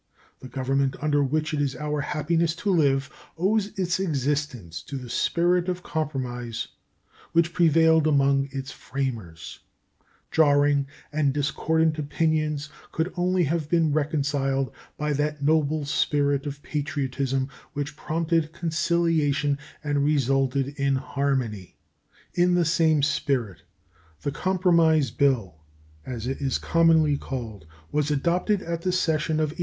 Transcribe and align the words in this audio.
The 0.39 0.47
Government 0.49 0.95
under 0.99 1.23
which 1.23 1.53
it 1.53 1.61
is 1.61 1.75
our 1.75 2.01
happiness 2.01 2.55
to 2.55 2.71
live 2.71 3.07
owes 3.37 3.67
its 3.77 3.99
existence 3.99 4.81
to 4.81 4.97
the 4.97 5.11
spirit 5.11 5.69
of 5.69 5.83
compromise 5.83 6.69
which 7.33 7.53
prevailed 7.53 8.07
among 8.07 8.49
its 8.51 8.71
framers; 8.71 9.59
jarring 10.31 10.87
and 11.13 11.31
discordant 11.31 11.99
opinions 11.99 12.69
could 12.91 13.13
only 13.15 13.43
have 13.43 13.69
been 13.69 13.93
reconciled 13.93 14.71
by 14.97 15.13
that 15.13 15.43
noble 15.43 15.85
spirit 15.85 16.47
of 16.47 16.63
patriotism 16.63 17.47
which 17.73 17.95
prompted 17.95 18.53
conciliation 18.53 19.59
and 19.83 20.03
resulted 20.03 20.69
in 20.79 20.95
harmony. 20.95 21.75
In 22.33 22.55
the 22.55 22.65
same 22.65 23.03
spirit 23.03 23.61
the 24.23 24.31
compromise 24.31 25.11
bill, 25.11 25.57
as 26.03 26.25
it 26.25 26.39
is 26.41 26.57
commonly 26.57 27.17
called, 27.17 27.67
was 27.91 28.09
adopted 28.09 28.63
at 28.63 28.81
the 28.81 28.91
session 28.91 29.35
of 29.35 29.49
1833. 29.53 29.59